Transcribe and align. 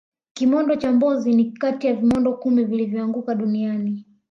kimondo 0.33 0.75
cha 0.75 0.91
mbozi 0.91 1.33
ni 1.35 1.51
Kati 1.51 1.87
ya 1.87 1.93
vimondo 1.93 2.33
kumi 2.33 2.63
vilivyoanguka 2.65 3.35
duniani 3.35 4.05